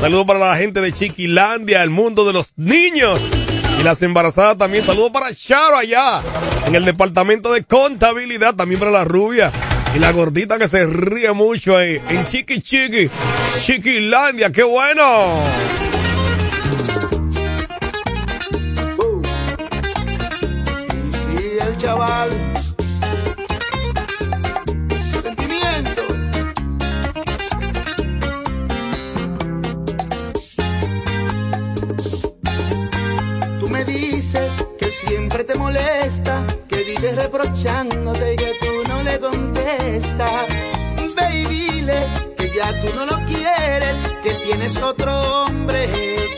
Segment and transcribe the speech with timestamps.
[0.00, 3.20] Saludos para la gente de Chiquilandia, el mundo de los niños.
[3.78, 4.84] Y las embarazadas también.
[4.84, 6.20] Saludos para Charo allá,
[6.66, 8.56] en el departamento de contabilidad.
[8.56, 9.52] También para la rubia.
[9.94, 13.08] Y la gordita que se ríe mucho ahí, en Chiqui Chiqui,
[13.60, 14.50] Chiquilandia.
[14.50, 15.44] ¡Qué bueno!
[20.90, 22.51] Y si el chaval
[35.12, 40.46] siempre te molesta que vives reprochándote y que tú no le contestas
[41.16, 41.98] ve y dile
[42.34, 45.12] que ya tú no lo quieres que tienes otro
[45.42, 45.80] hombre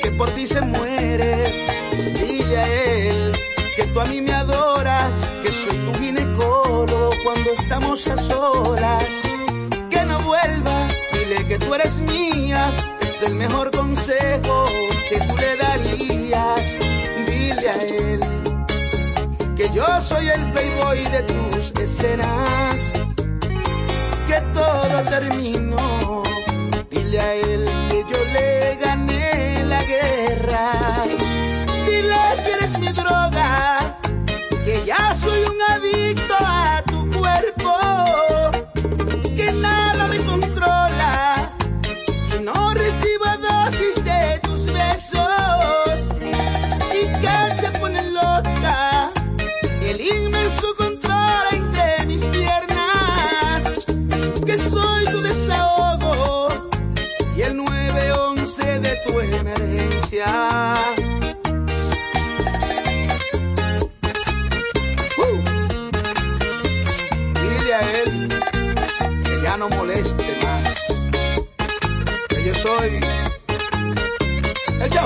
[0.02, 1.32] que por ti se muere
[2.18, 3.32] dile a él
[3.76, 9.12] que tú a mí me adoras, que soy tu ginecólogo cuando estamos a solas.
[9.90, 14.66] Que no vuelva, dile que tú eres mía, es el mejor consejo
[15.08, 16.78] que tú le darías.
[17.26, 18.33] Dile a él
[19.56, 22.92] que yo soy el playboy de tus escenas,
[24.26, 26.22] que todo terminó.
[26.90, 27.63] Dile a él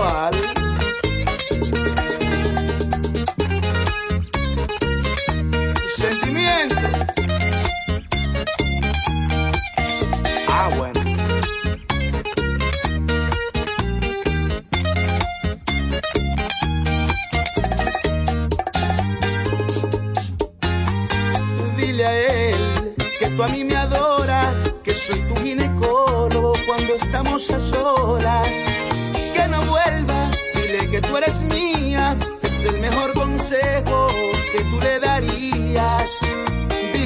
[0.09, 0.58] el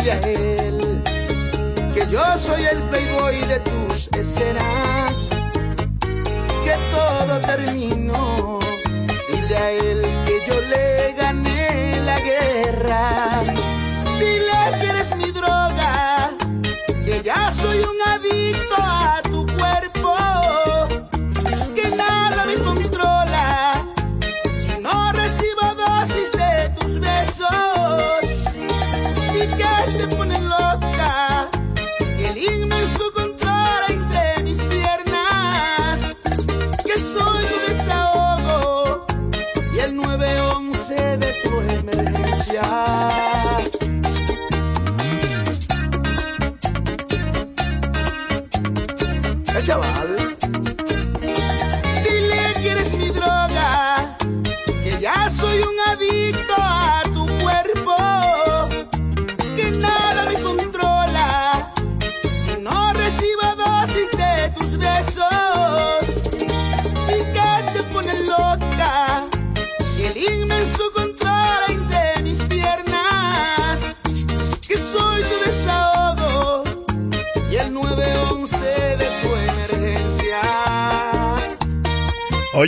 [0.03, 1.03] Dile a él
[1.95, 5.29] que yo soy el playboy de tus escenas,
[6.65, 8.59] que todo terminó.
[9.31, 13.52] Dile a él que yo le gané la guerra.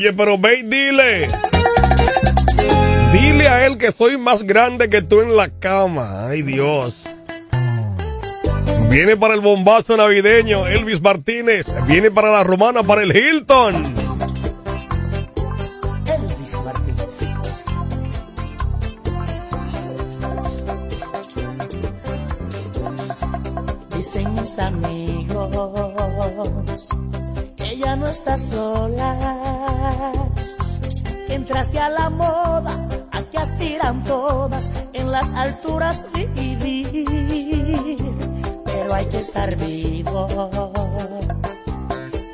[0.04, 1.28] Oye, pero ve y dile.
[3.10, 6.26] Dile a él que soy más grande que tú en la cama.
[6.26, 7.08] Ay, Dios.
[8.90, 11.68] Viene para el bombazo navideño, Elvis Martínez.
[11.86, 13.76] Viene para la romana, para el Hilton.
[16.04, 17.20] Elvis Martínez.
[23.96, 25.48] Dicen mis amigos
[27.56, 29.23] que ya no estás sola,
[31.44, 37.98] entraste a la moda, a que aspiran todas en las alturas vivir,
[38.64, 40.26] pero hay que estar vivo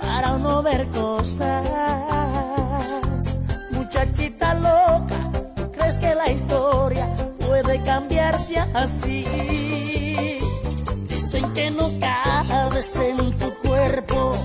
[0.01, 1.67] para no ver cosas.
[3.73, 7.09] Muchachita loca, ¿tú crees que la historia
[7.45, 9.25] puede cambiarse así?
[11.09, 14.37] Dicen que no cabes en tu cuerpo,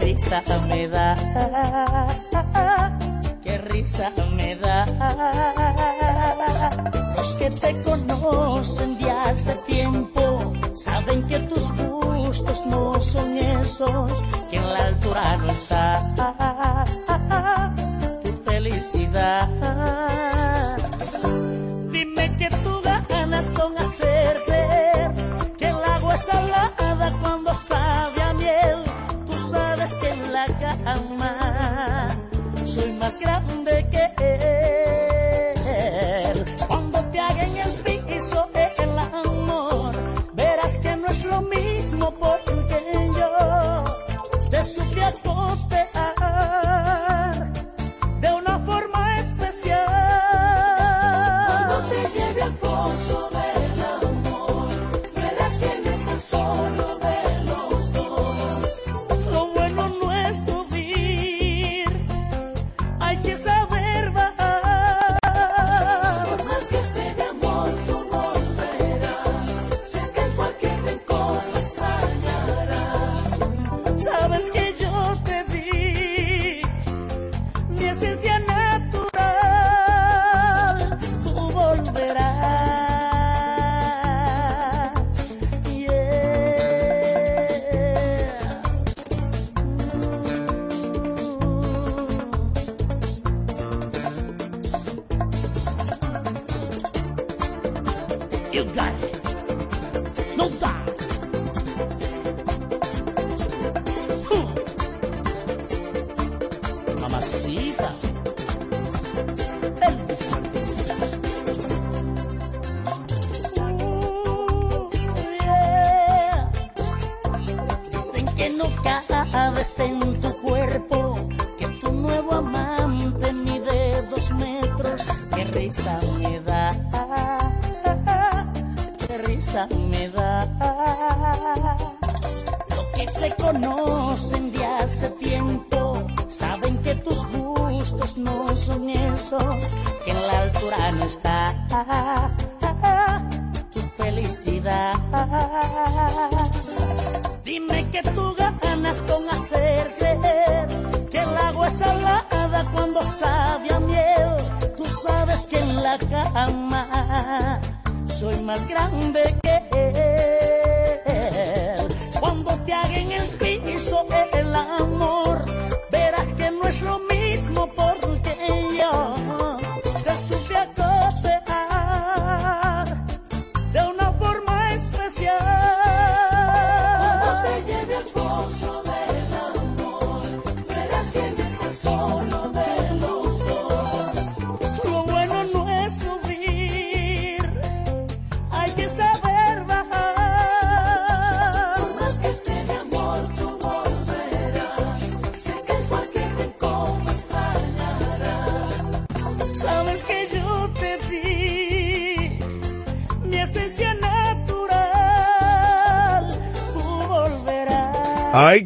[0.00, 1.16] risa me da,
[3.42, 4.86] qué risa me da.
[7.16, 14.56] Los que te conocen de hace tiempo saben que tus gustos no son esos, que
[14.56, 16.14] en la altura no está
[18.22, 19.48] tu felicidad.
[21.92, 24.49] Dime que tú ganas con hacer
[33.10, 33.59] las up.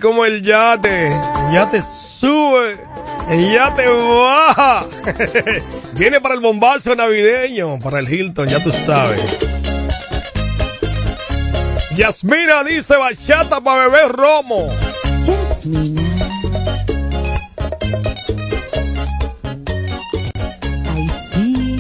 [0.05, 1.07] como el yate.
[1.07, 2.77] El yate sube,
[3.31, 4.87] el yate baja.
[5.95, 9.19] Viene para el bombazo navideño, para el Hilton, ya tú sabes.
[11.97, 14.69] Yasmina dice bachata para beber romo.
[15.25, 16.03] Yasmina.
[20.93, 21.77] Ay, sí.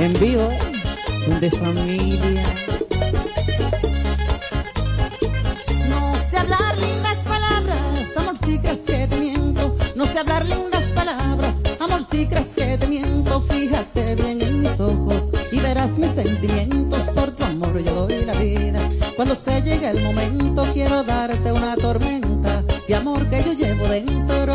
[0.00, 1.38] En vivo, ¿eh?
[1.40, 2.47] De familia.
[16.40, 18.80] sentimientos, por tu amor yo doy la vida.
[19.16, 24.54] Cuando se llegue el momento quiero darte una tormenta de amor que yo llevo dentro.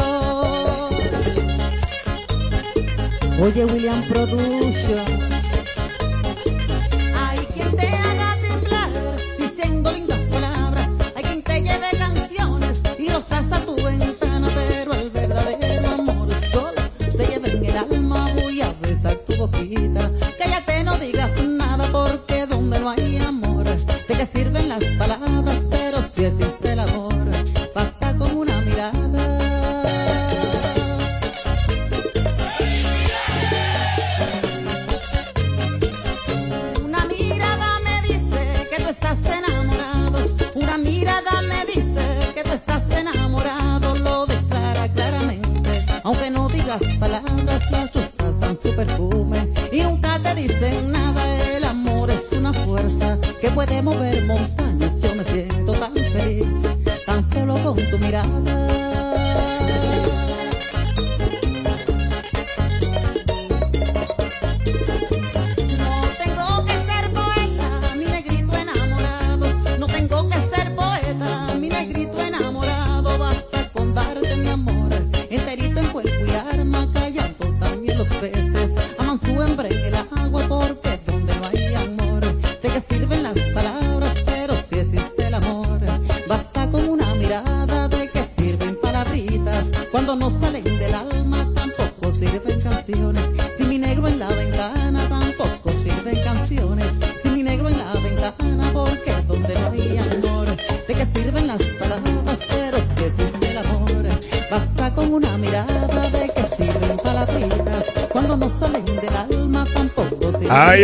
[3.41, 5.23] Oye William Production.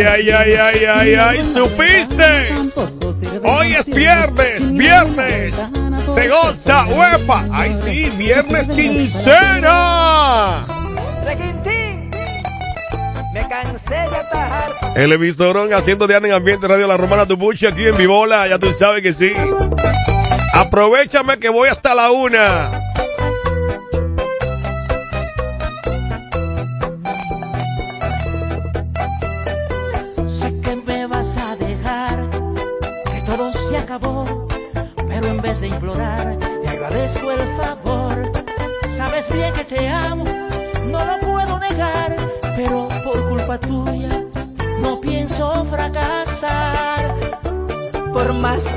[0.00, 2.54] Ay, ay, ay, ay, ay, ay, supiste.
[3.44, 5.54] Hoy es viernes, viernes.
[6.14, 7.44] Se goza, huepa.
[7.52, 10.64] Ay, sí, viernes quincena.
[13.34, 14.70] Me cansé de atajar.
[14.96, 18.72] El emisorón haciendo de en ambiente radio La Romana Tupuchi aquí en Vivola, ya tú
[18.72, 19.34] sabes que sí.
[20.54, 22.69] Aprovechame que voy hasta la una.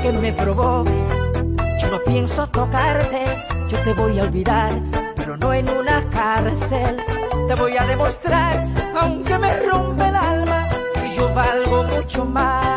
[0.04, 1.08] Que me provoques.
[1.80, 3.24] Yo no pienso tocarte,
[3.68, 4.70] yo te voy a olvidar,
[5.16, 6.96] pero no en una cárcel.
[7.48, 8.62] Te voy a demostrar,
[9.00, 12.73] aunque me rompe el alma, que yo valgo mucho más.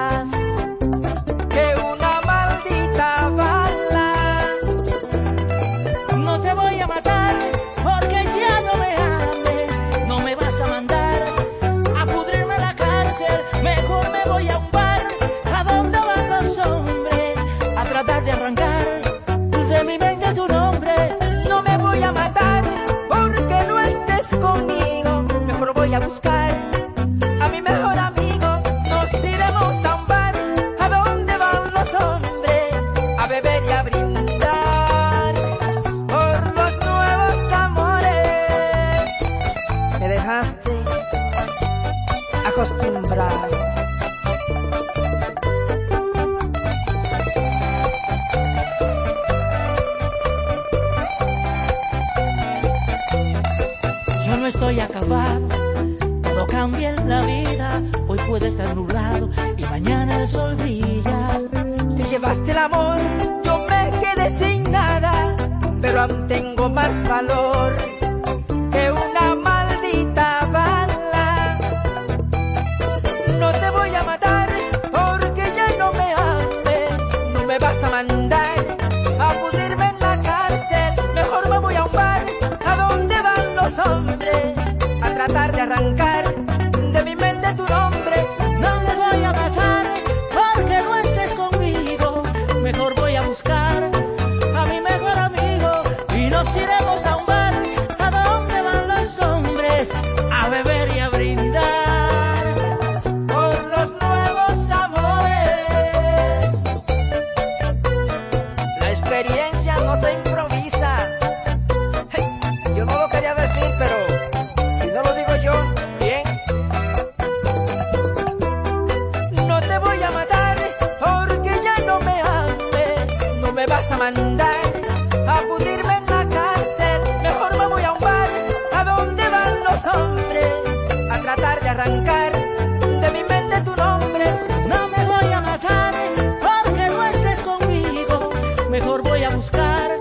[138.69, 139.91] mejor voy a buscar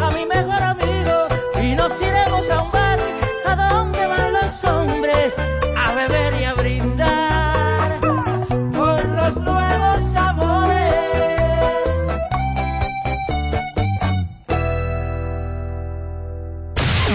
[0.00, 1.26] a mi mejor amigo
[1.62, 2.98] y nos iremos a un bar
[3.46, 5.34] a donde van los hombres
[5.76, 10.94] a beber y a brindar con los nuevos sabores.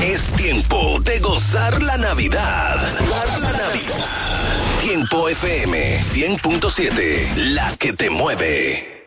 [0.01, 2.77] Es tiempo de gozar la Navidad.
[2.99, 4.81] Gozar la Navidad.
[4.81, 8.98] Tiempo FM 100.7, la que te mueve.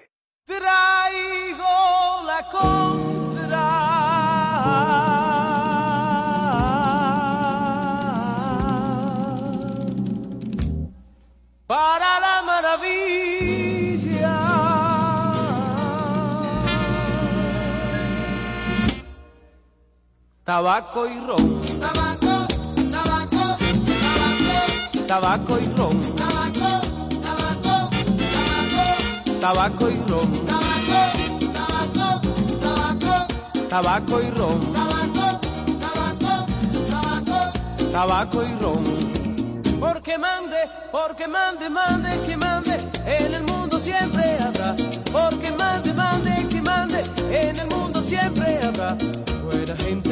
[20.73, 21.63] Tabaco y ron.
[21.81, 22.47] Tabaco,
[22.91, 23.45] tabaco,
[23.93, 26.01] tabaco, tabaco y ron.
[26.17, 26.69] Tabaco,
[27.21, 27.77] tabaco,
[28.23, 28.81] tabaco,
[29.39, 30.33] tabaco y ron.
[30.47, 31.01] Tabaco,
[31.53, 32.09] tabaco,
[32.59, 33.13] tabaco,
[33.69, 34.61] tabaco y ron.
[34.73, 35.27] Tabaco,
[35.79, 36.33] tabaco,
[36.89, 37.39] tabaco,
[37.93, 38.83] tabaco y ron.
[39.79, 40.57] Porque mande,
[40.91, 44.75] porque mande, mande, que mande, en el mundo siempre habrá.
[45.13, 48.97] Porque mande, mande, que mande, en el mundo siempre habrá
[49.45, 50.12] buena gente,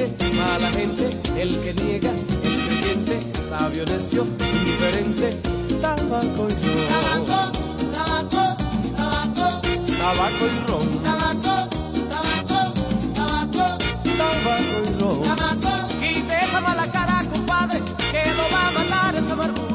[0.72, 1.10] gente,
[1.40, 2.10] el que niega,
[2.42, 5.32] el que siente, sabio, necio, indiferente,
[5.80, 6.88] tabaco y ron.
[6.88, 7.52] Tabaco,
[7.92, 8.56] tabaco,
[8.96, 9.60] tabaco,
[9.98, 11.02] tabaco y ron.
[11.02, 11.68] Tabaco,
[12.08, 12.60] tabaco,
[13.14, 13.78] tabaco,
[14.16, 15.36] tabaco y ron.
[15.36, 15.72] Tabaco.
[16.04, 19.69] Y deja mala cara, compadre, que no va a matar esa amargura.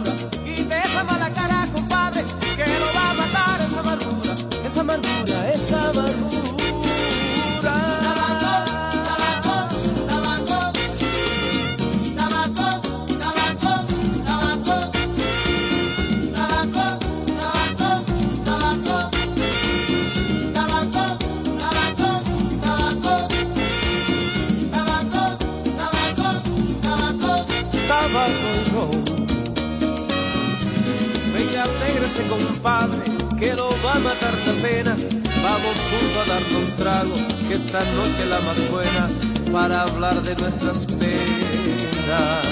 [32.29, 33.03] Compadre,
[33.39, 34.95] que lo va a matar la pena.
[35.43, 37.15] Vamos juntos a darnos un trago,
[37.47, 39.07] que esta noche la más buena,
[39.51, 42.45] para hablar de nuestras penas.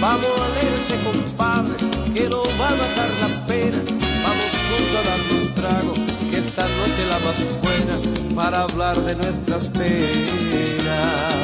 [0.00, 1.76] Vamos a leerse, compadre,
[2.14, 3.78] que lo va a matar la pena.
[4.24, 5.94] Vamos juntos a darnos un trago,
[6.30, 11.41] que esta noche la más buena, para hablar de nuestras penas.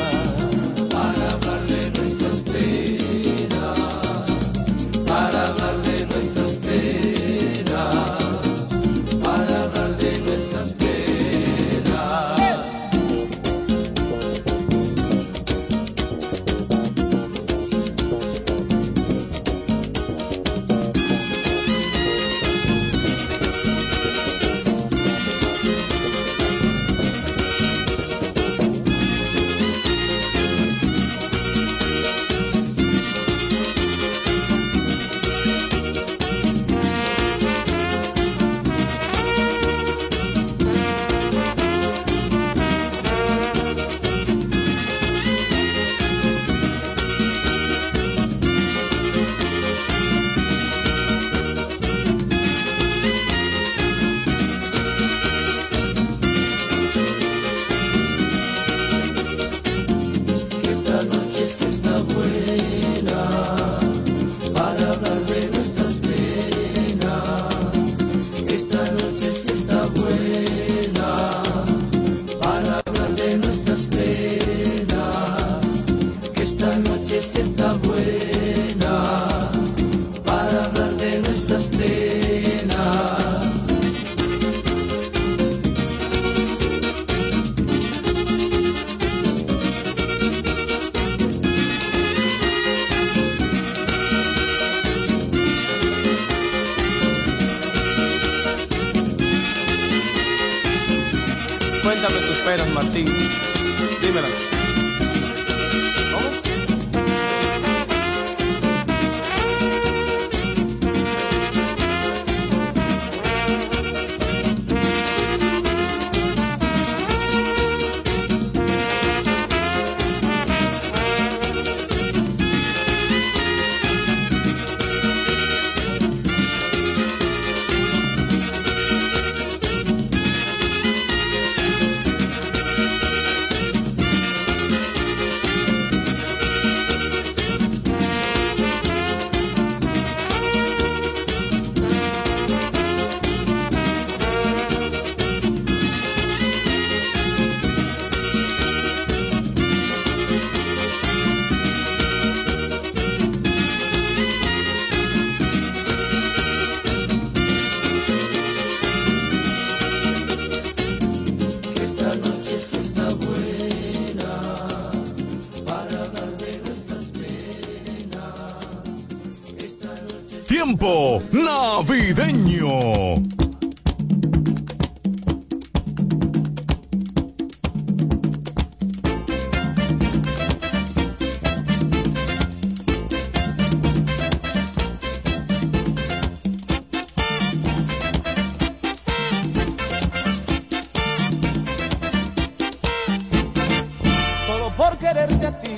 [194.89, 195.77] Por querer quererte a ti.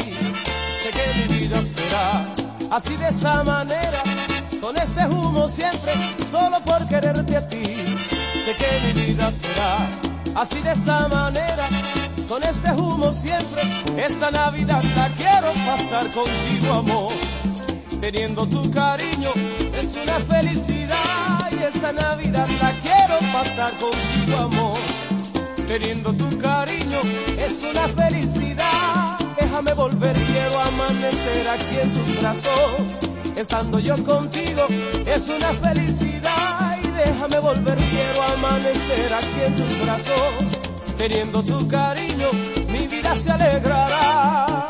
[0.82, 2.24] Sé que mi vida será
[2.70, 4.02] así de esa manera,
[4.60, 5.92] con este humo siempre,
[6.30, 7.64] solo por quererte a ti.
[8.44, 9.88] Sé que mi vida será
[10.36, 11.68] así de esa manera,
[12.28, 13.62] con este humo siempre.
[13.96, 17.12] Esta Navidad la quiero pasar contigo, amor.
[18.00, 19.30] Teniendo tu cariño
[19.74, 24.78] es una felicidad y esta Navidad la quiero pasar contigo, amor.
[25.66, 27.00] Teniendo tu cariño
[27.38, 28.89] es una felicidad.
[29.62, 32.98] Déjame volver, quiero amanecer aquí en tus brazos.
[33.36, 34.66] Estando yo contigo
[35.04, 36.78] es una felicidad.
[36.82, 40.96] Y déjame volver, quiero amanecer aquí en tus brazos.
[40.96, 42.30] Teniendo tu cariño,
[42.70, 44.69] mi vida se alegrará.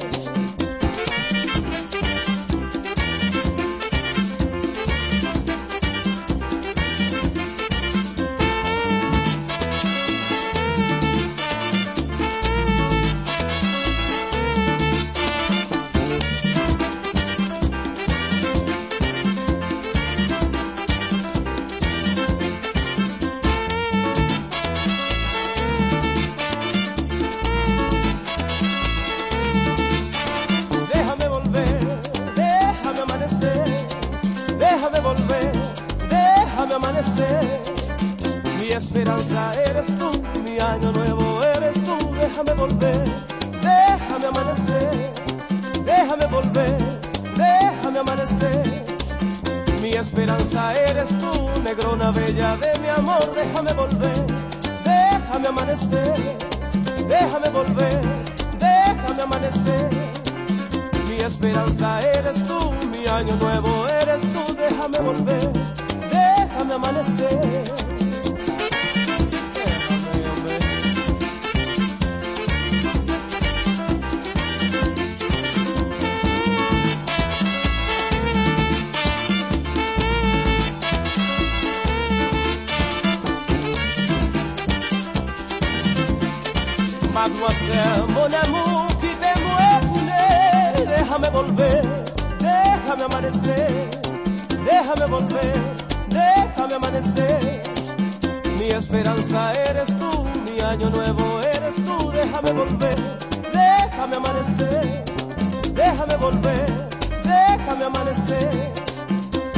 [38.71, 40.09] Mi esperanza eres tú,
[40.45, 43.03] mi año nuevo eres tú, déjame volver,
[43.61, 45.11] déjame amanecer,
[45.83, 46.77] déjame volver,
[47.35, 48.85] déjame amanecer.
[49.81, 54.25] Mi esperanza eres tú, negrona bella de mi amor, déjame volver,
[54.85, 56.37] déjame amanecer,
[57.09, 58.01] déjame volver,
[58.57, 59.89] déjame amanecer.
[61.09, 65.51] Mi esperanza eres tú, mi año nuevo eres tú, déjame volver,
[66.09, 67.90] déjame amanecer.
[87.41, 89.67] Mademoiselle, mon amour, quittez-moi,
[90.85, 91.81] déjame volver,
[92.39, 93.89] déjame amanecer,
[94.63, 95.53] déjame volver,
[96.09, 97.63] déjame amanecer.
[98.59, 102.95] Mi esperanza eres tú, mi año nuevo eres tú, déjame volver,
[103.51, 105.03] déjame amanecer,
[105.73, 106.65] déjame volver,
[107.23, 108.71] déjame amanecer.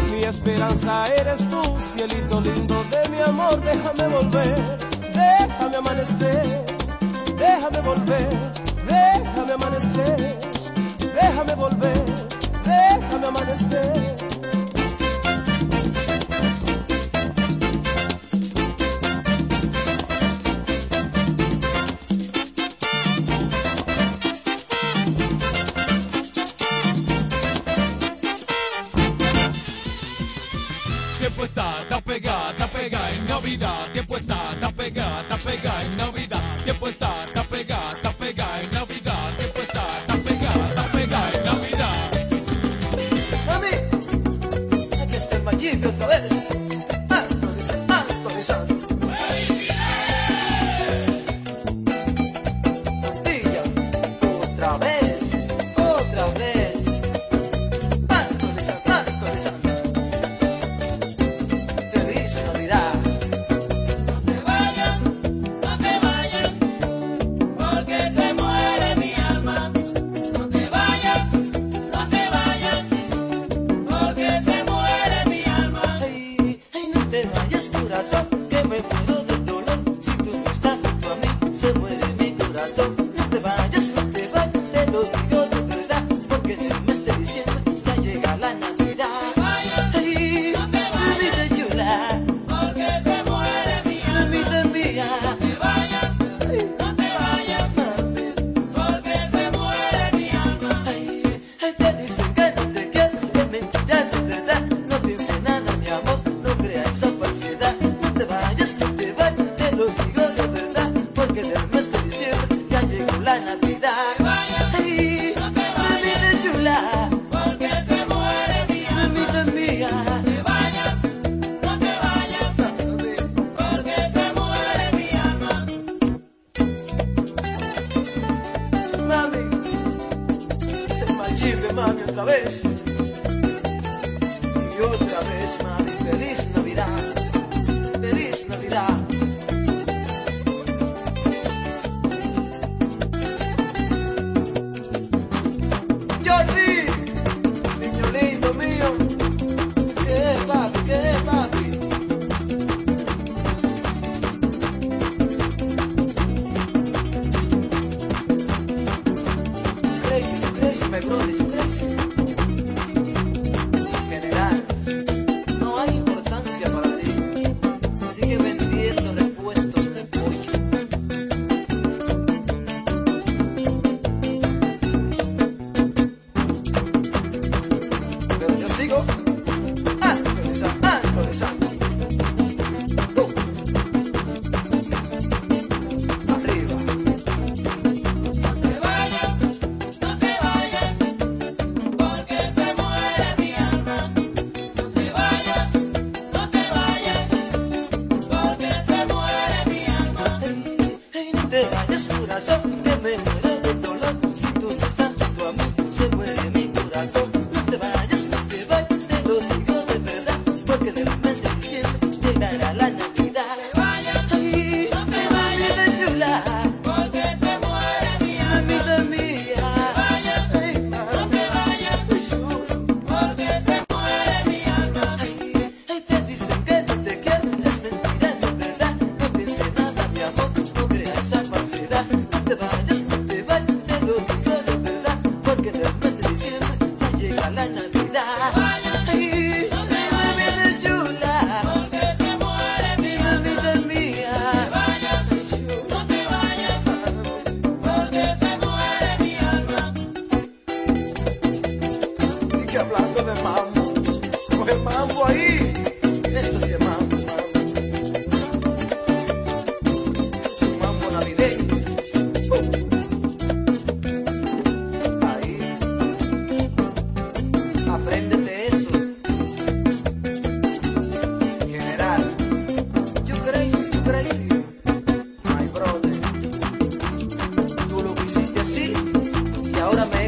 [0.09, 4.55] Mi esperanza eres tú, cielito lindo de mi amor, déjame volver,
[5.11, 6.63] déjame amanecer,
[7.37, 8.27] déjame volver,
[8.85, 10.15] déjame amanecer,
[10.99, 11.99] déjame volver,
[12.63, 14.32] déjame amanecer.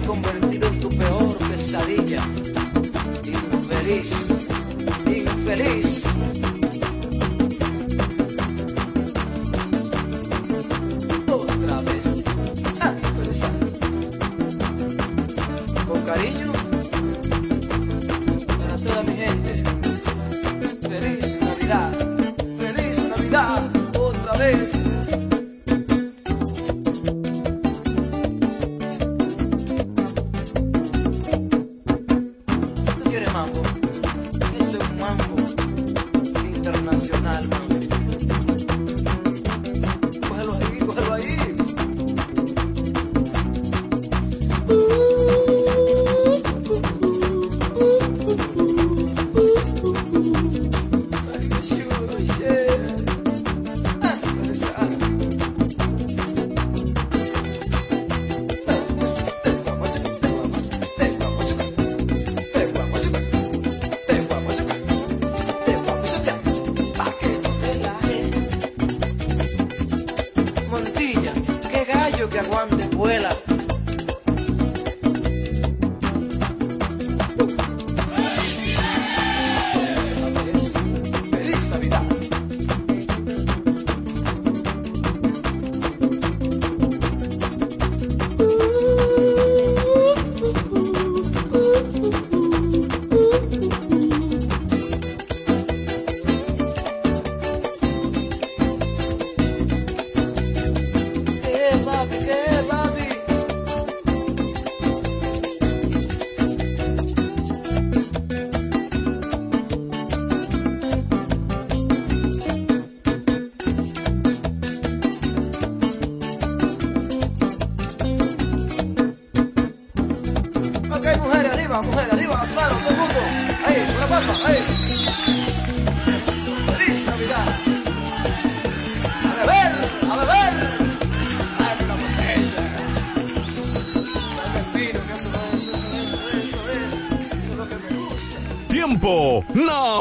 [0.05, 2.23] Convertido en tu peor pesadilla.
[3.23, 4.47] Infeliz,
[5.05, 6.05] infeliz.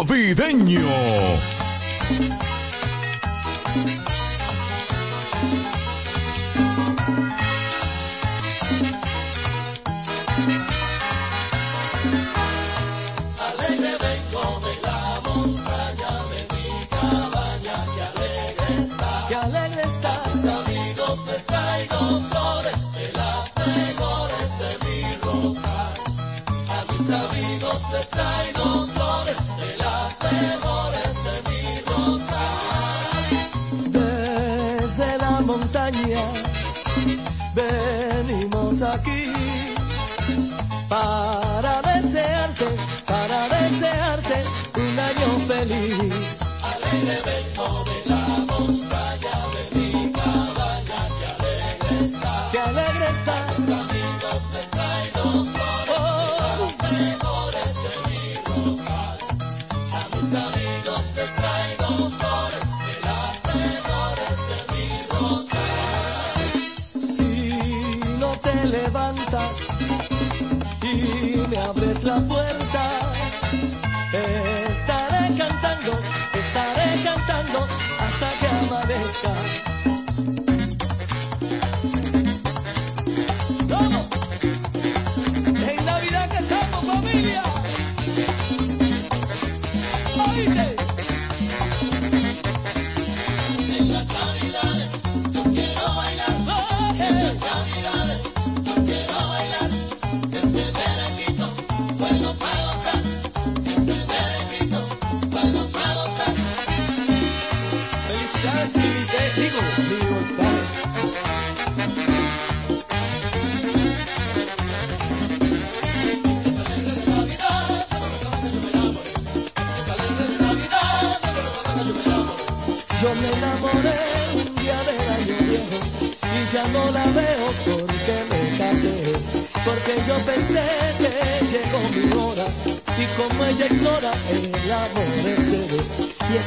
[0.04, 1.13] navideño.
[37.54, 39.30] venimos aquí
[40.88, 42.66] para desearte,
[43.06, 44.44] para desearte
[44.76, 46.40] un año feliz.
[77.66, 78.03] Oh.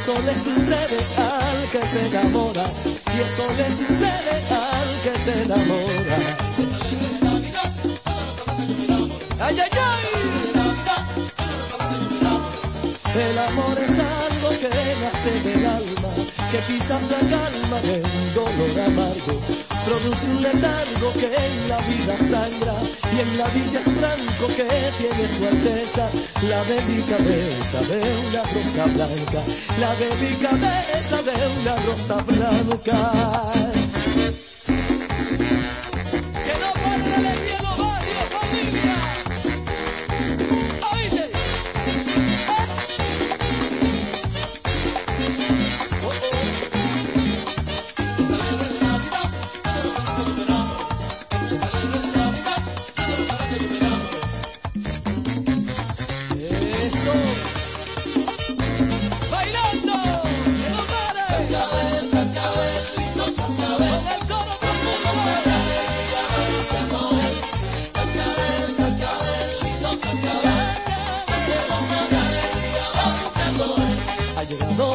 [0.07, 6.17] eso le sucede al que se enamora, y eso le sucede al que se enamora.
[9.41, 10.05] Ay, ay, ay.
[13.15, 14.69] El amor es algo que
[15.03, 16.09] nace del alma,
[16.51, 19.56] que quizás se calma de un dolor amargo
[19.87, 22.73] produce un letargo que en la vida sangra
[23.15, 24.67] y en la villa es franco que
[24.99, 26.09] tiene su alteza.
[26.43, 29.41] La delicadeza de una rosa blanca
[29.79, 33.56] la delicadeza de una rosa blanca.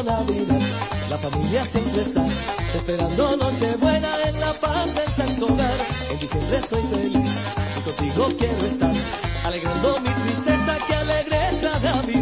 [0.03, 0.59] Navidad.
[1.09, 2.25] La familia siempre está
[2.75, 5.77] esperando Nochebuena en la paz del santo hogar.
[6.11, 7.31] En diciembre soy feliz
[7.77, 8.93] y contigo quiero estar,
[9.45, 12.12] alegrando mi tristeza que alegre es la Navidad.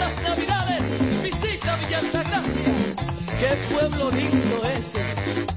[0.00, 2.72] estas navidades visita Villa Altagracia.
[3.38, 5.49] Qué pueblo lindo ese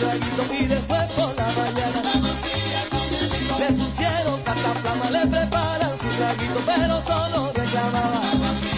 [0.00, 2.02] comió y después por la mañana.
[3.58, 8.77] Le pusieron la caflama, le preparan su traguito, pero solo reclamaba.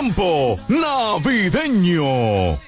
[0.00, 2.59] tiempo navideño.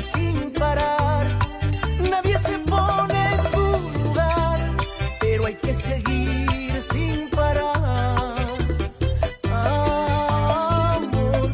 [0.00, 1.26] sin parar.
[2.10, 4.76] Nadie se pone en tu lugar,
[5.20, 8.46] pero hay que seguir sin parar.
[9.50, 11.50] Amor,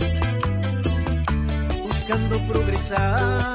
[1.82, 3.49] buscando progresar.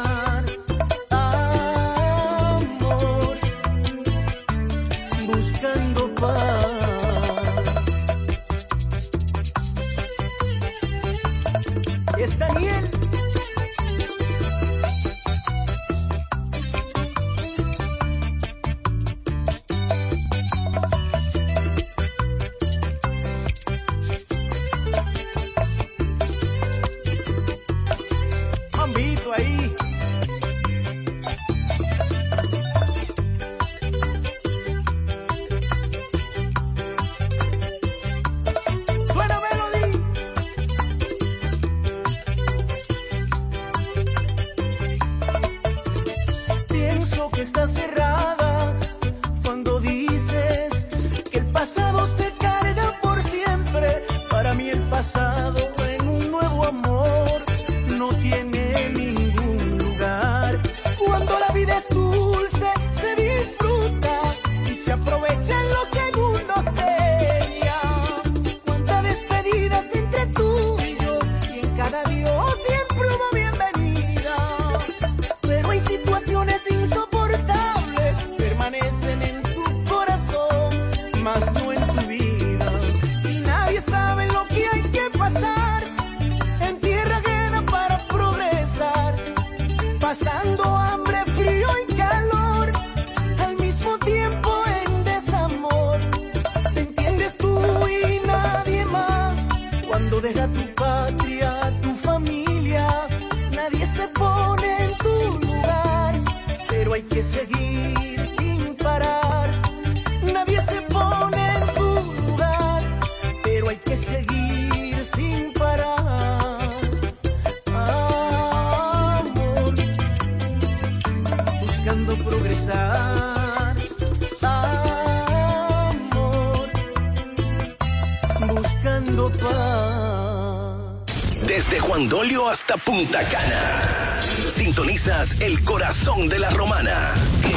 [134.50, 137.14] Sintonizas el corazón de la romana.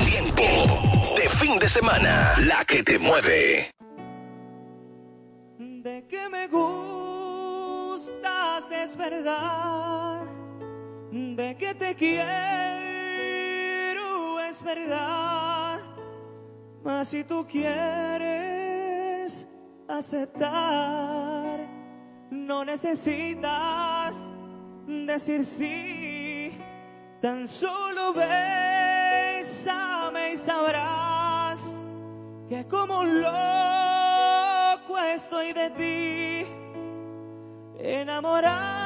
[0.06, 0.44] Tiempo
[1.16, 3.72] de fin de semana, la que te mueve.
[5.58, 7.10] De que me gustas
[8.70, 10.22] es verdad.
[11.10, 12.28] De que te quiero
[14.48, 15.80] es verdad.
[16.84, 18.68] Mas si tú quieres
[19.88, 21.58] aceptar,
[22.30, 23.87] no necesitas
[25.08, 26.56] decir sí,
[27.22, 29.54] tan solo bésame
[30.34, 31.72] y sabrás
[32.48, 36.46] que como un loco estoy de ti,
[37.80, 38.77] enamorado.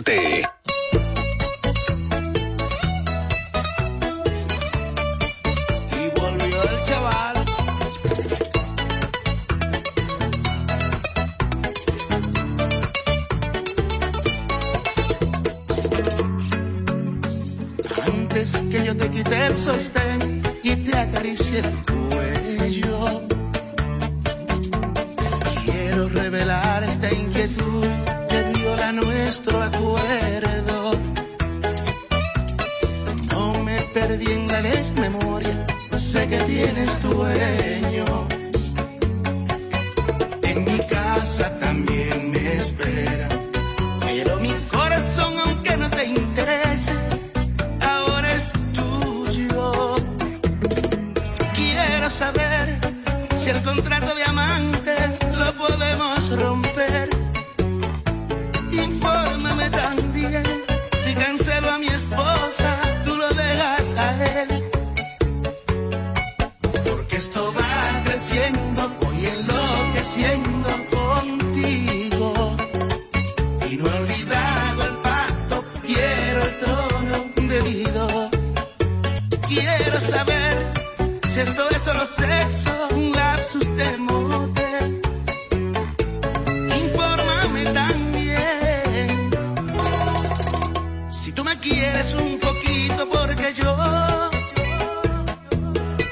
[0.00, 0.51] 7.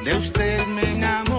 [0.05, 1.30] de usted me enamoré.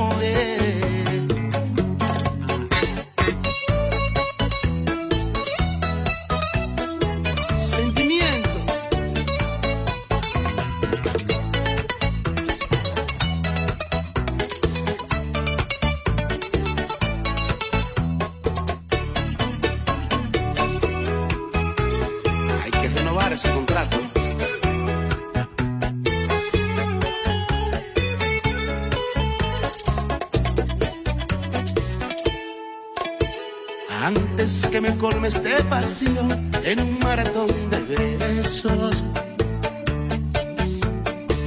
[35.32, 39.04] horas de pasión en un maratón de besos.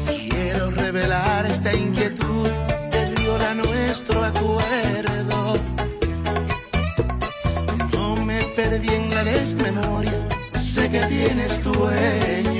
[0.06, 2.48] Quiero revelar esta inquietud
[2.90, 5.54] que viola nuestro acuerdo.
[7.92, 10.28] No me perdí en la desmemoria,
[10.58, 12.53] sé que tienes tu dueño.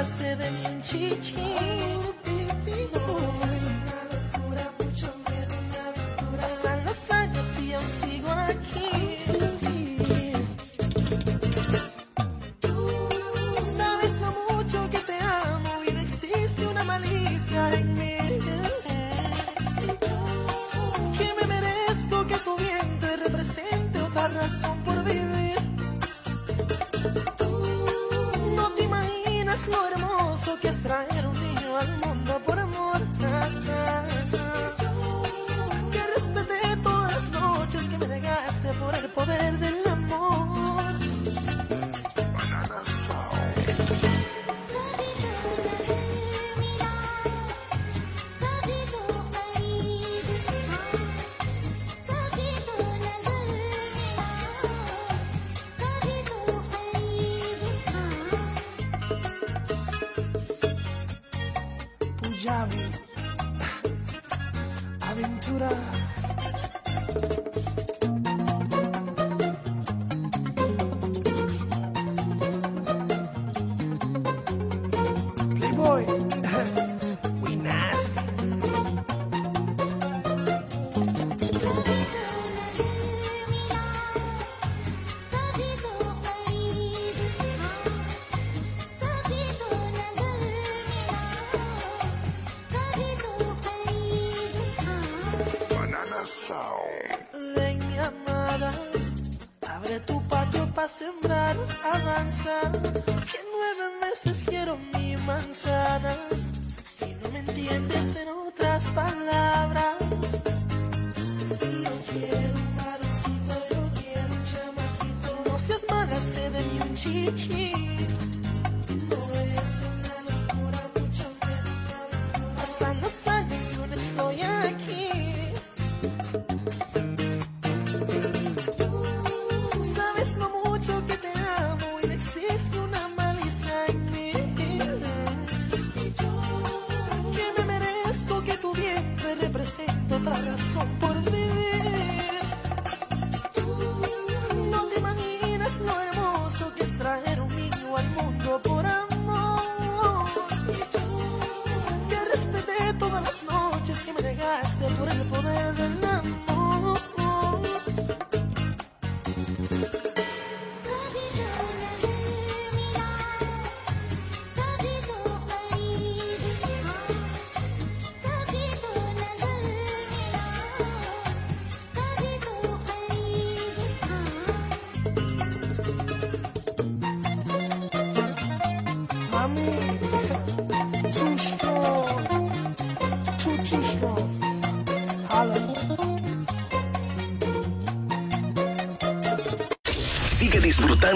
[0.00, 1.99] hágase de mi chichi.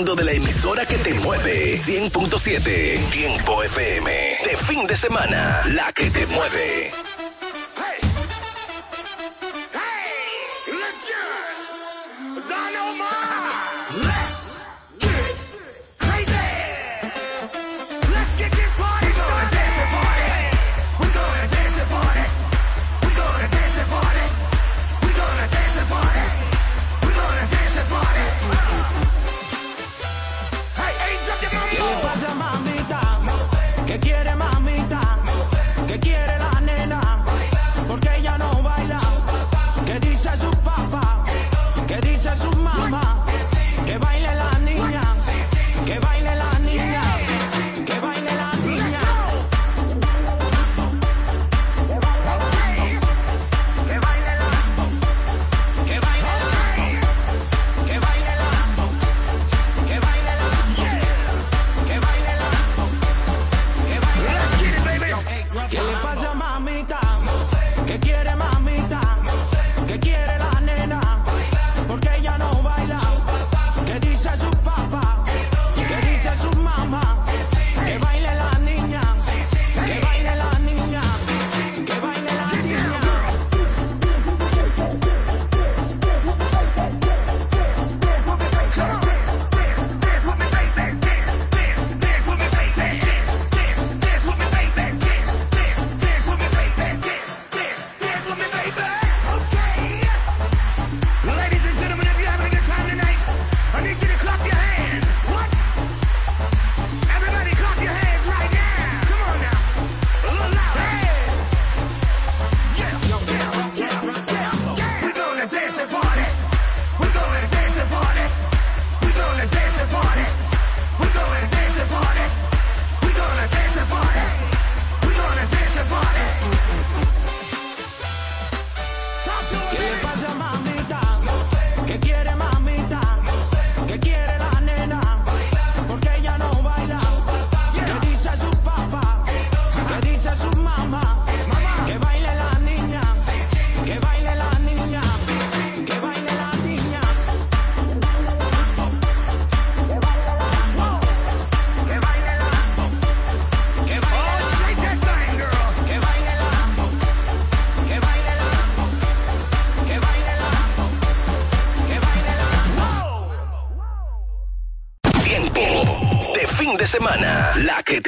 [0.02, 1.76] de la emisora que te mueve.
[1.76, 4.10] 100.7, Tiempo FM.
[4.10, 7.13] De fin de semana, la que te mueve.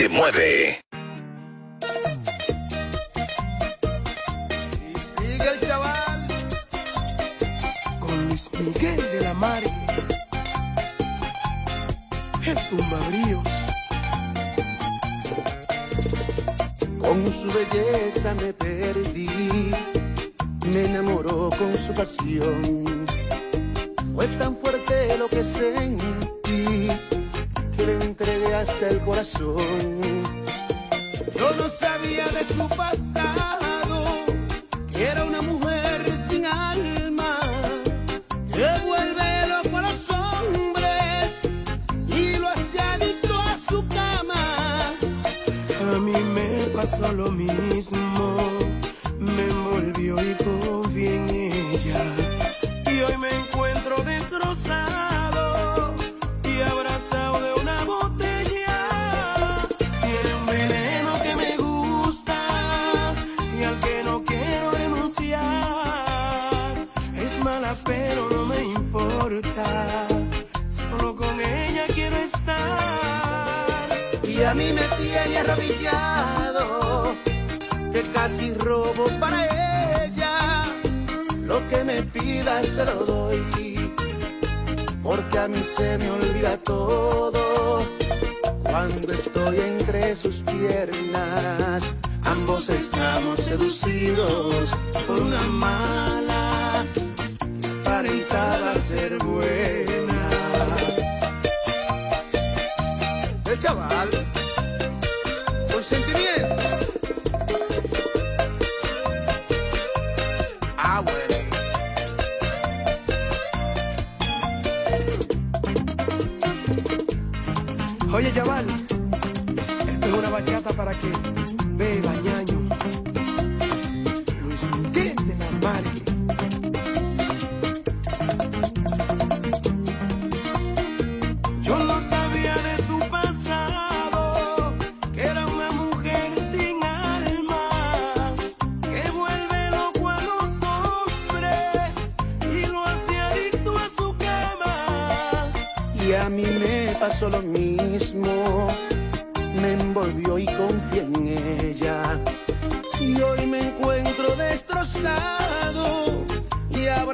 [0.09, 0.81] mueve.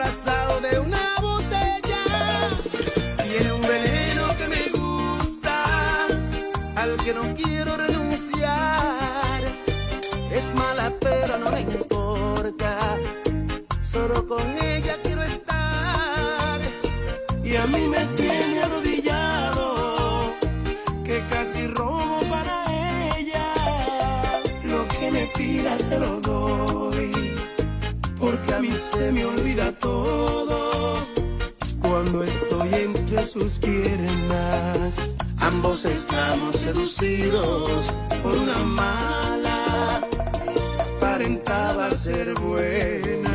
[0.02, 2.04] abrazado de una botella.
[3.22, 6.06] Tiene un veneno que me gusta,
[6.74, 9.40] al que no quiero renunciar.
[10.30, 12.98] Es mala pero no me importa,
[13.80, 16.60] solo con ella quiero estar.
[17.44, 20.34] Y a mí me tiene arrodillado,
[21.04, 22.64] que casi robo para
[23.16, 23.52] ella.
[24.64, 26.91] Lo que me pida se lo doy
[29.12, 31.06] me olvida todo
[31.80, 34.96] cuando estoy entre sus piernas.
[35.38, 37.92] Ambos estamos seducidos
[38.22, 40.00] por una mala,
[40.96, 43.31] aparentaba ser buena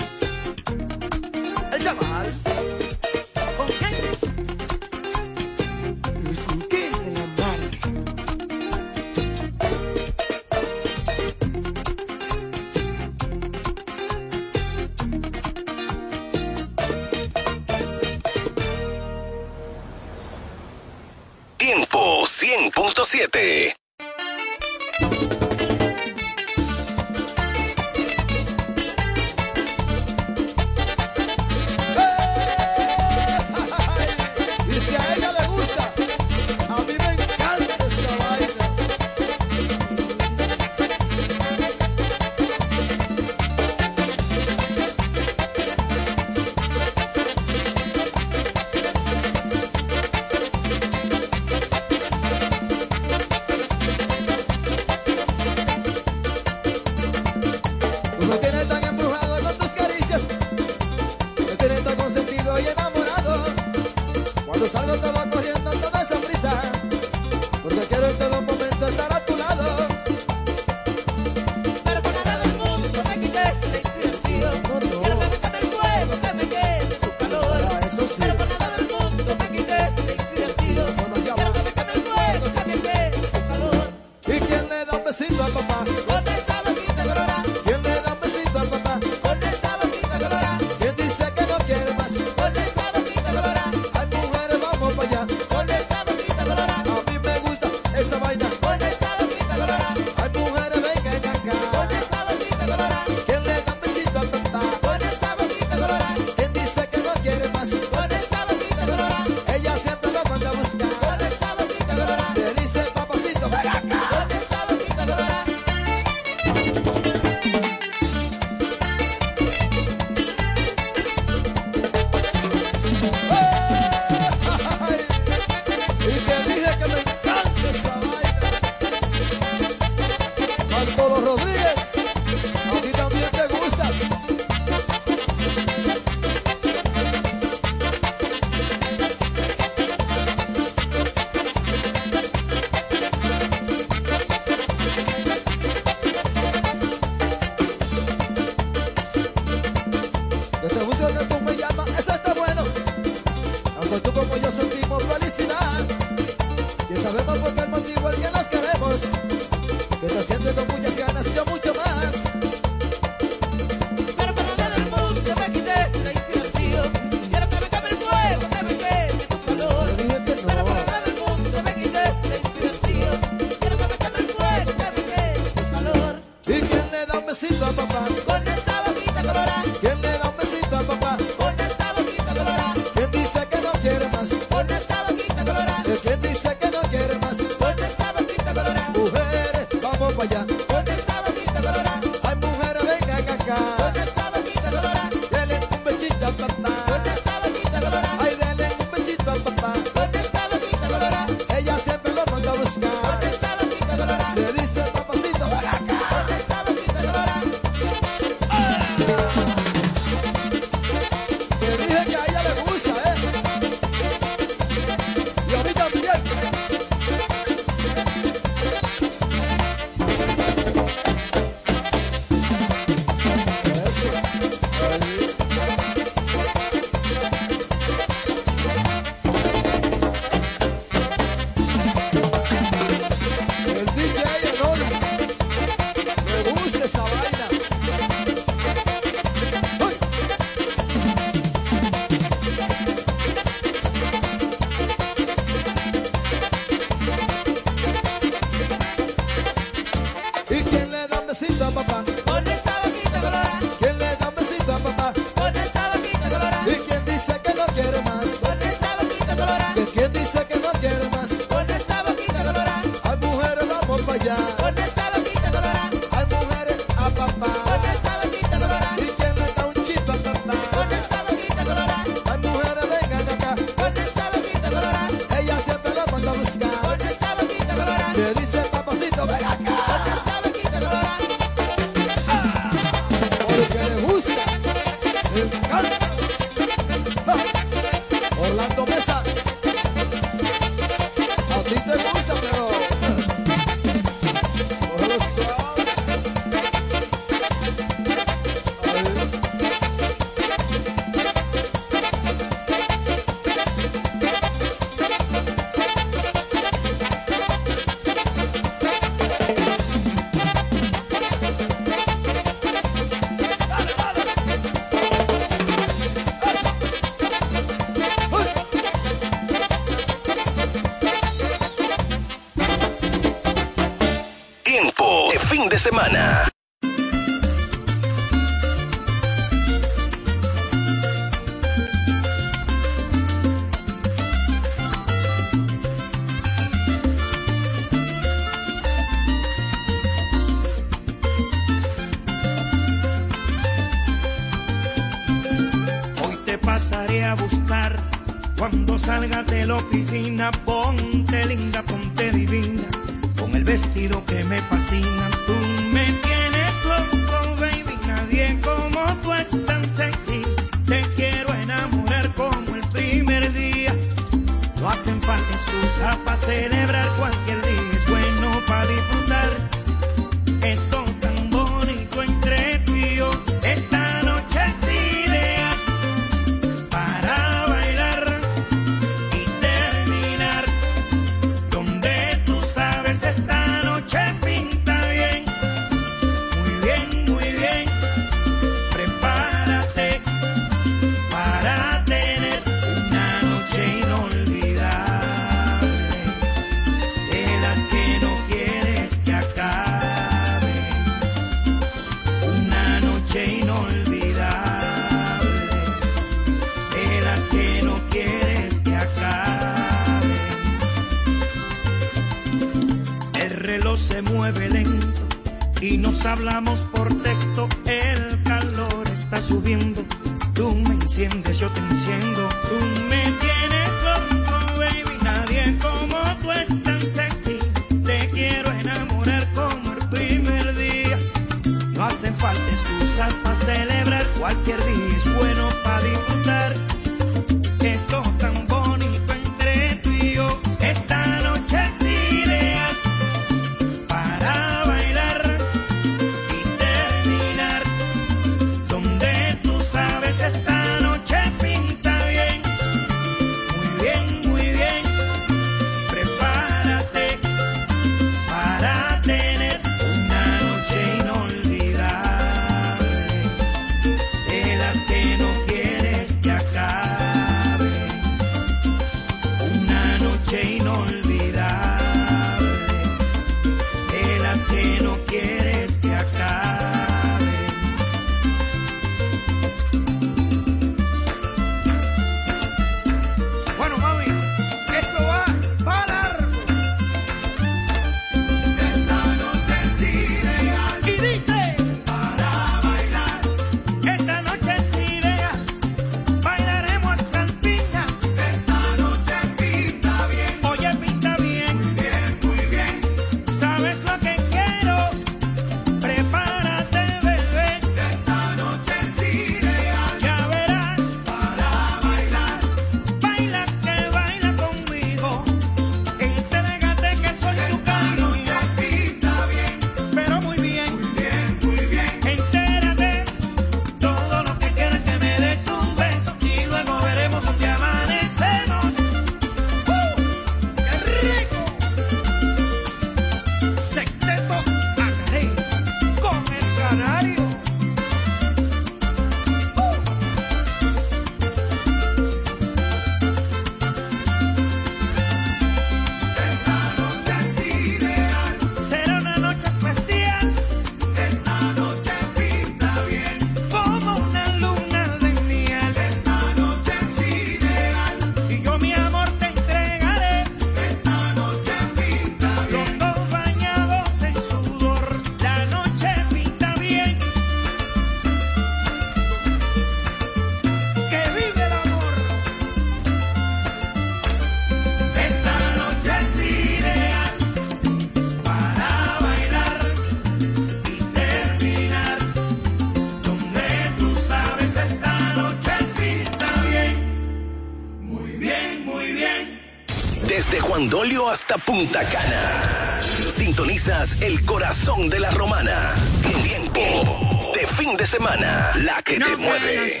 [591.56, 593.00] hasta Punta Cana.
[593.30, 595.94] Sintonizas el corazón de la romana.
[596.42, 598.70] Tiempo de fin de semana.
[598.82, 600.00] La que te mueve.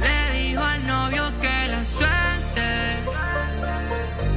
[0.00, 3.02] Le dijo al novio que la suelte.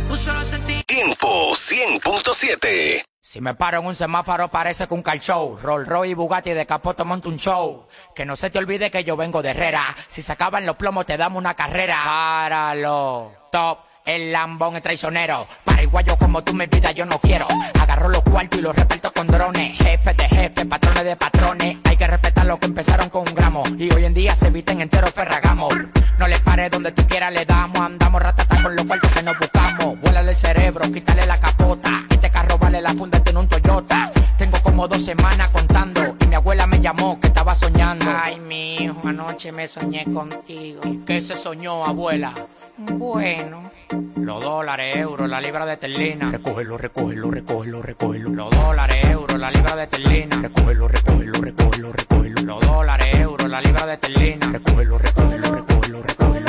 [0.08, 0.50] Puso los.
[0.86, 3.04] Tiempo 100.7.
[3.22, 5.60] Si me paro en un semáforo parece que un car show.
[5.62, 7.88] Roll Roy y Bugatti de capoto monta un show.
[8.16, 9.96] Que no se te olvide que yo vengo de Herrera.
[10.08, 12.02] Si se acaban los plomos te damos una carrera.
[12.04, 13.32] Páralo.
[13.52, 13.89] Top.
[14.10, 15.45] El lambón es traicionero.
[15.64, 17.45] Paraguayo como tú me pidas yo no quiero.
[17.80, 19.77] Agarro los cuartos y los reparto con drones.
[19.77, 21.77] Jefe de jefe, patrones de patrones.
[21.84, 23.61] Hay que respetar lo que empezaron con un gramo.
[23.77, 25.72] Y hoy en día se visten enteros ferragamos.
[26.18, 27.80] No le pares donde tú quieras le damos.
[27.80, 30.02] Andamos ratata con los cuartos que nos buscamos.
[30.02, 32.07] Vuélale el cerebro, quítale la capota.
[32.10, 34.11] Este carro vale la funda en un Toyota.
[34.40, 36.15] Tengo como dos semanas contando.
[36.19, 38.07] Y mi abuela me llamó que estaba soñando.
[38.10, 40.81] Ay, mi hijo, anoche me soñé contigo.
[41.06, 42.34] ¿Qué se soñó, abuela?
[42.76, 43.69] Bueno.
[43.91, 46.30] Los dólares, euros, la libra de terlina.
[46.32, 48.30] Recógelo, recógelo, recógelo, recógelo.
[48.30, 50.40] Los dólares, euros, la libra de terlina.
[50.41, 52.41] Recógelo, recógelo, recógelo, recógelo.
[52.44, 54.48] Los dólares, euros, la libra de terlina.
[54.52, 56.49] Recógelo, recógelo, recógelo, recógelo.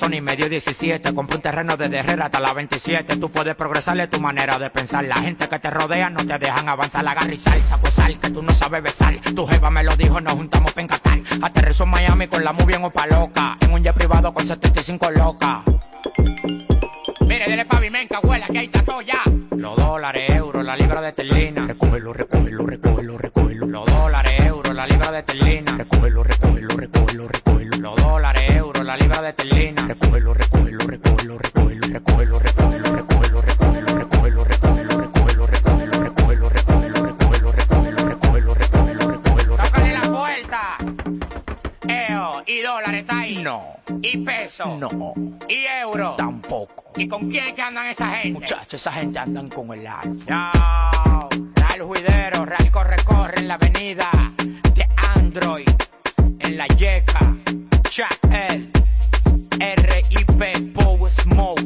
[0.00, 1.12] Sony me dio 17.
[1.12, 3.16] Compré un terreno desde Herrera hasta la 27.
[3.16, 5.04] Tú puedes progresarle tu manera de pensar.
[5.04, 7.06] La gente que te rodea no te dejan avanzar.
[7.06, 9.14] Agarra y sal, saco sal, que tú no sabes besar.
[9.34, 11.20] Tu jeva me lo dijo, nos juntamos pa' encatar.
[11.42, 13.58] Aterrizó en Miami con la muy bien opa loca.
[13.60, 15.58] En un jet privado con 75 locas.
[17.26, 19.22] Mire, dele pavimenta, abuela, que ahí está todo ya.
[19.50, 21.66] Los dólares, euros, la libra de terlina.
[21.66, 23.66] Recógelo, recógelo, recógelo, recógelo.
[23.66, 25.76] Los dólares, euros, la libra de terlina.
[25.76, 27.76] Recógelo, recógelo, recógelo, recógelo.
[27.76, 29.69] Los dólares, euros, la libra de terlina.
[43.42, 43.80] No.
[44.02, 44.76] Y peso.
[44.76, 45.14] No.
[45.48, 46.14] Y euro.
[46.16, 46.92] Tampoco.
[46.96, 48.40] ¿Y con quién es que andan esa gente?
[48.40, 50.52] Muchachos, esa gente andan con el alfa.
[50.52, 51.28] No.
[51.54, 54.10] Real Juidero, Real Corre Corre en la avenida
[54.74, 55.68] de Android.
[56.38, 57.36] En la Yeca.
[57.88, 58.70] Chael.
[59.58, 60.72] R.I.P.
[60.74, 61.60] Power Smoke.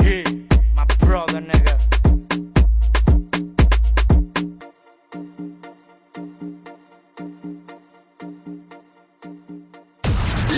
[0.00, 0.24] Yeah.
[0.74, 1.95] My brother, nigga.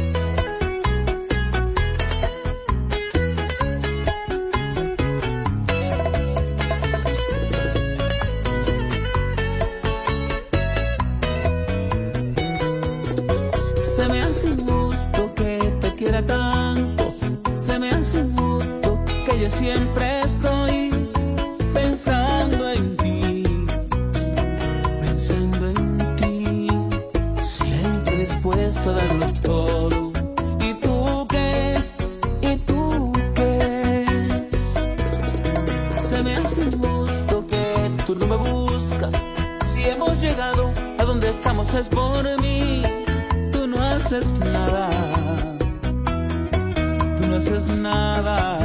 [13.96, 16.59] Se me hace injusto que te quiera tanto.
[19.40, 20.90] Yo siempre estoy
[21.72, 23.42] pensando en ti.
[25.00, 26.66] Pensando en ti.
[27.42, 30.12] Siempre dispuesto a darlo todo.
[30.60, 31.74] ¿Y tú qué?
[32.42, 34.46] ¿Y tú qué?
[36.02, 39.14] Se me hace injusto que tú no me buscas.
[39.64, 42.82] Si hemos llegado a donde estamos es por mí
[43.50, 44.90] tú no haces nada.
[47.16, 48.59] Tú no haces nada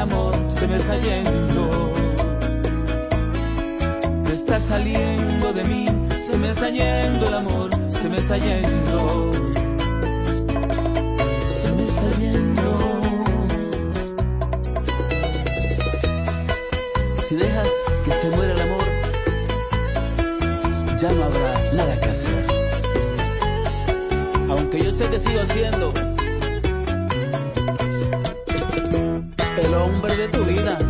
[0.00, 1.92] amor, se me está yendo.
[4.24, 5.86] Te está saliendo de mí,
[6.26, 9.30] se me está yendo el amor, se me está yendo.
[11.50, 13.00] Se me está yendo.
[17.22, 17.68] Si dejas
[18.04, 18.86] que se muera el amor,
[20.98, 22.46] ya no habrá nada que hacer.
[24.48, 26.09] Aunque yo sé que sigo siendo
[30.00, 30.89] hombre de tu vida.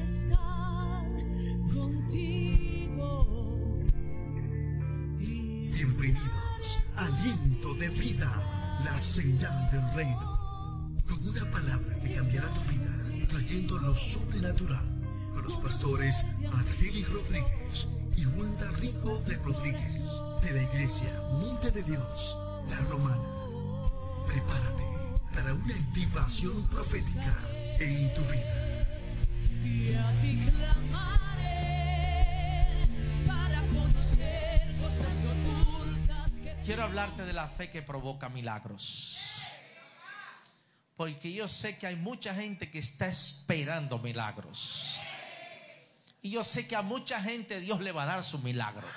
[14.51, 17.87] A los pastores Argeli Rodríguez
[18.17, 20.11] y Wanda Rico de Rodríguez
[20.43, 22.37] de la iglesia Monte de Dios,
[22.69, 23.23] la Romana.
[24.27, 24.83] Prepárate
[25.33, 27.33] para una activación profética
[27.79, 28.87] en tu vida.
[29.63, 31.87] Y a ti clamaré
[33.25, 39.20] para conocer cosas ocultas que Quiero hablarte de la fe que provoca milagros.
[41.01, 44.99] Porque yo sé que hay mucha gente que está esperando milagros.
[46.21, 48.87] Y yo sé que a mucha gente Dios le va a dar su milagro.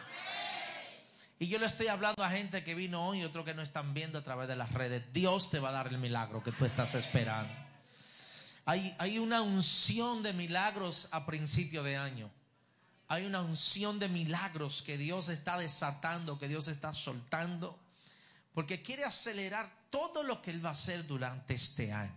[1.38, 3.94] Y yo le estoy hablando a gente que vino hoy y otro que no están
[3.94, 5.02] viendo a través de las redes.
[5.14, 7.54] Dios te va a dar el milagro que tú estás esperando.
[8.66, 12.30] Hay, hay una unción de milagros a principio de año.
[13.08, 17.78] Hay una unción de milagros que Dios está desatando, que Dios está soltando,
[18.52, 22.16] porque quiere acelerar todo lo que Él va a hacer durante este año.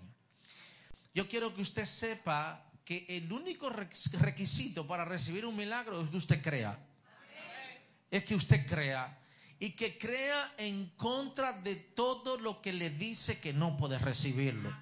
[1.14, 6.10] Yo quiero que usted sepa que el único requ- requisito para recibir un milagro es
[6.10, 6.80] que usted crea.
[8.10, 9.16] Es que usted crea.
[9.60, 14.76] Y que crea en contra de todo lo que le dice que no puede recibirlo.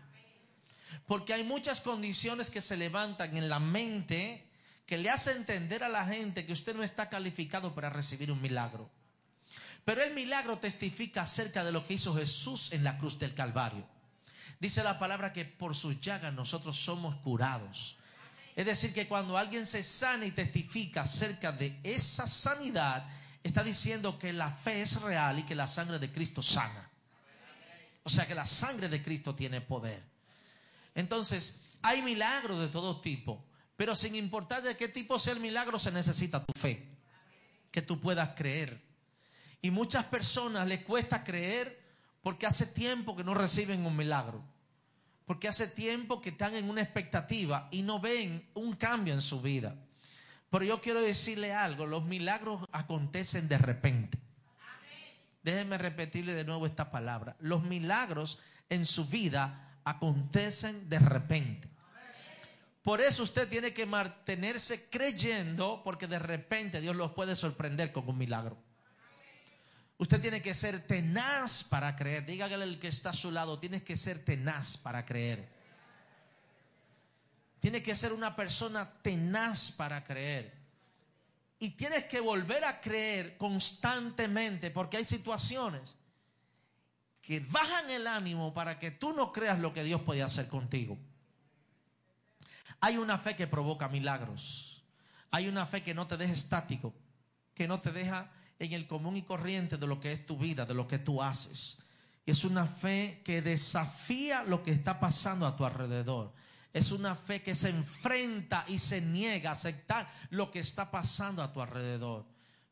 [1.06, 4.48] Porque hay muchas condiciones que se levantan en la mente
[4.86, 8.42] que le hace entender a la gente que usted no está calificado para recibir un
[8.42, 8.90] milagro.
[9.86, 13.88] Pero el milagro testifica acerca de lo que hizo Jesús en la cruz del Calvario.
[14.60, 17.96] Dice la palabra que por sus llagas nosotros somos curados.
[18.56, 23.06] Es decir, que cuando alguien se sana y testifica acerca de esa sanidad,
[23.44, 26.90] está diciendo que la fe es real y que la sangre de Cristo sana.
[28.04, 30.02] O sea que la sangre de Cristo tiene poder.
[30.96, 33.46] Entonces, hay milagros de todo tipo,
[33.76, 36.88] pero sin importar de qué tipo sea el milagro, se necesita tu fe,
[37.72, 38.82] que tú puedas creer.
[39.66, 41.82] Y muchas personas les cuesta creer
[42.22, 44.44] porque hace tiempo que no reciben un milagro,
[45.26, 49.42] porque hace tiempo que están en una expectativa y no ven un cambio en su
[49.42, 49.76] vida.
[50.52, 54.20] Pero yo quiero decirle algo, los milagros acontecen de repente.
[55.42, 57.36] Déjenme repetirle de nuevo esta palabra.
[57.40, 58.38] Los milagros
[58.70, 61.68] en su vida acontecen de repente.
[62.84, 68.08] Por eso usted tiene que mantenerse creyendo porque de repente Dios los puede sorprender con
[68.08, 68.64] un milagro.
[69.98, 72.26] Usted tiene que ser tenaz para creer.
[72.26, 75.48] Dígale al que está a su lado, tienes que ser tenaz para creer.
[77.60, 80.54] Tiene que ser una persona tenaz para creer.
[81.58, 85.96] Y tienes que volver a creer constantemente porque hay situaciones
[87.22, 90.98] que bajan el ánimo para que tú no creas lo que Dios puede hacer contigo.
[92.82, 94.84] Hay una fe que provoca milagros.
[95.32, 96.94] Hay una fe que no te deja estático,
[97.56, 100.66] que no te deja en el común y corriente de lo que es tu vida,
[100.66, 101.84] de lo que tú haces.
[102.26, 106.34] Es una fe que desafía lo que está pasando a tu alrededor.
[106.74, 111.42] Es una fe que se enfrenta y se niega a aceptar lo que está pasando
[111.42, 112.26] a tu alrededor.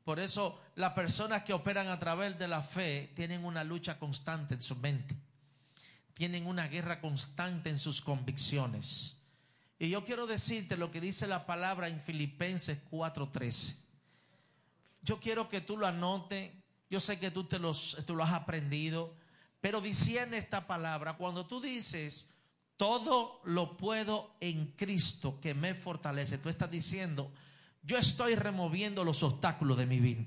[0.03, 4.55] Por eso las personas que operan a través de la fe tienen una lucha constante
[4.55, 5.15] en su mente.
[6.13, 9.17] Tienen una guerra constante en sus convicciones.
[9.79, 13.82] Y yo quiero decirte lo que dice la palabra en Filipenses 4:13.
[15.03, 16.51] Yo quiero que tú lo anotes.
[16.89, 19.15] Yo sé que tú te, los, lo has aprendido.
[19.61, 22.35] Pero diciendo esta palabra, cuando tú dices,
[22.77, 27.31] todo lo puedo en Cristo que me fortalece, tú estás diciendo,
[27.81, 30.25] yo estoy removiendo los obstáculos de mi vida.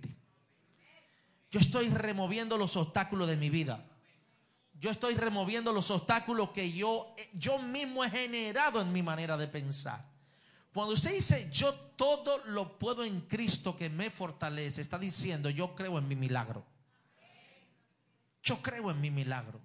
[1.51, 3.87] Yo estoy removiendo los obstáculos de mi vida.
[4.79, 9.49] Yo estoy removiendo los obstáculos que yo, yo mismo he generado en mi manera de
[9.49, 10.16] pensar.
[10.77, 15.75] Cuando usted dice, yo todo lo puedo en Cristo que me fortalece, está diciendo, yo
[15.75, 16.67] creo en mi milagro.
[18.43, 19.59] Yo creo en mi milagro.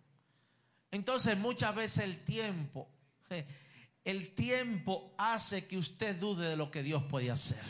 [0.89, 2.87] Entonces muchas veces el tiempo,
[4.05, 7.65] el tiempo hace que usted dude de lo que Dios puede hacer.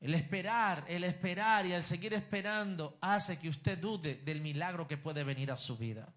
[0.00, 4.96] El esperar, el esperar y el seguir esperando hace que usted dude del milagro que
[4.96, 6.12] puede venir a su vida.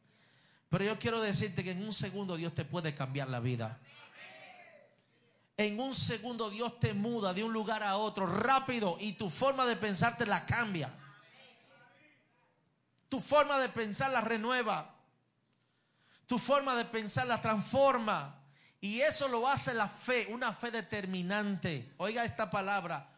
[0.70, 3.80] Pero yo quiero decirte que en un segundo Dios te puede cambiar la vida.
[5.58, 9.66] En un segundo Dios te muda de un lugar a otro rápido y tu forma
[9.66, 10.94] de pensar te la cambia.
[13.08, 14.94] Tu forma de pensar la renueva.
[16.28, 18.42] Tu forma de pensar la transforma.
[18.82, 21.94] Y eso lo hace la fe, una fe determinante.
[21.98, 23.10] Oiga esta palabra.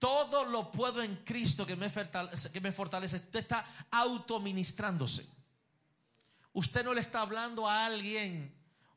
[0.00, 2.50] Todo lo puedo en Cristo que me fortalece.
[2.50, 3.16] Que me fortalece.
[3.16, 5.28] Usted está autoministrándose.
[6.52, 8.52] Usted no le está hablando a alguien.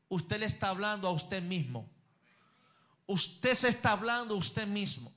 [0.09, 1.92] Usted le está hablando a usted mismo.
[3.07, 5.13] Usted se está hablando usted mismo.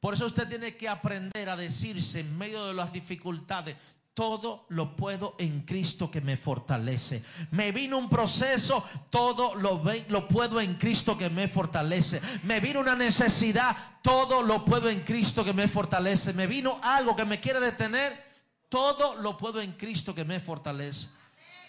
[0.00, 3.76] Por eso usted tiene que aprender a decirse en medio de las dificultades,
[4.14, 7.24] todo lo puedo en Cristo que me fortalece.
[7.52, 12.20] Me vino un proceso, todo lo, ve, lo puedo en Cristo que me fortalece.
[12.42, 16.32] Me vino una necesidad, todo lo puedo en Cristo que me fortalece.
[16.32, 18.20] Me vino algo que me quiere detener,
[18.68, 21.10] todo lo puedo en Cristo que me fortalece.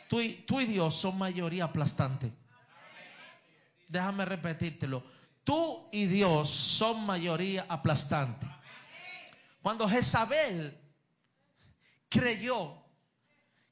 [0.08, 2.32] Tú y, tú y Dios son mayoría aplastante.
[3.88, 5.04] Déjame repetírtelo.
[5.50, 8.46] Tú y Dios son mayoría aplastante.
[9.64, 10.80] Cuando Jezabel
[12.08, 12.78] creyó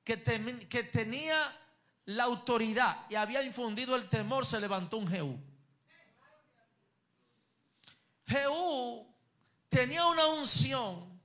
[0.03, 1.37] que, tenía
[2.05, 5.39] la autoridad y había infundido el temor, se levantó un Jehú.
[8.25, 9.15] Jehú
[9.69, 11.21] tenía una unción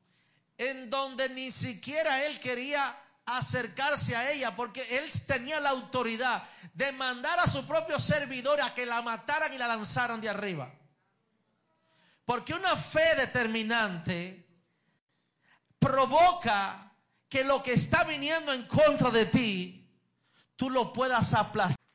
[0.59, 2.95] en donde ni siquiera él quería
[3.27, 6.45] acercarse a ella porque él tenía la autoridad
[6.75, 10.73] de mandar a su propio servidor a que la mataran y la lanzaran de arriba.
[12.25, 14.47] Porque una fe determinante
[15.79, 16.93] provoca
[17.29, 19.91] que lo que está viniendo en contra de ti,
[20.57, 21.82] tú lo puedas aplastar